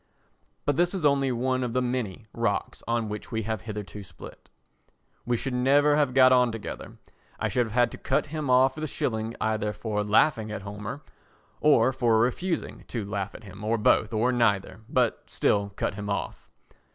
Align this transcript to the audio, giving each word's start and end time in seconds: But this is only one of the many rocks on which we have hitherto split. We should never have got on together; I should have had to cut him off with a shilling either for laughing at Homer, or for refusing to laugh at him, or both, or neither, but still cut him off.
But 0.65 0.77
this 0.77 0.95
is 0.95 1.05
only 1.05 1.31
one 1.31 1.63
of 1.63 1.73
the 1.73 1.81
many 1.83 2.25
rocks 2.33 2.81
on 2.87 3.07
which 3.07 3.31
we 3.31 3.43
have 3.43 3.61
hitherto 3.61 4.01
split. 4.01 4.49
We 5.27 5.37
should 5.37 5.53
never 5.53 5.95
have 5.95 6.15
got 6.15 6.31
on 6.31 6.51
together; 6.51 6.97
I 7.39 7.49
should 7.49 7.67
have 7.67 7.73
had 7.73 7.91
to 7.91 7.99
cut 7.99 8.25
him 8.25 8.49
off 8.49 8.73
with 8.73 8.83
a 8.83 8.87
shilling 8.87 9.35
either 9.39 9.73
for 9.73 10.03
laughing 10.03 10.51
at 10.51 10.63
Homer, 10.63 11.03
or 11.59 11.93
for 11.93 12.17
refusing 12.19 12.83
to 12.87 13.05
laugh 13.05 13.35
at 13.35 13.43
him, 13.43 13.63
or 13.63 13.77
both, 13.77 14.11
or 14.11 14.31
neither, 14.31 14.79
but 14.89 15.29
still 15.29 15.69
cut 15.75 15.93
him 15.93 16.09
off. 16.09 16.49